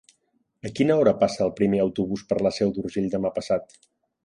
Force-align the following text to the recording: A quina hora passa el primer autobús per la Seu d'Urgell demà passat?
A 0.69 0.71
quina 0.79 0.95
hora 1.01 1.13
passa 1.19 1.43
el 1.47 1.51
primer 1.59 1.83
autobús 1.85 2.25
per 2.33 2.41
la 2.49 2.55
Seu 2.59 2.75
d'Urgell 2.79 3.13
demà 3.15 3.35
passat? 3.39 3.81